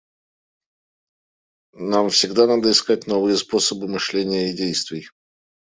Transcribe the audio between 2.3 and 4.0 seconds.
надо искать новые способы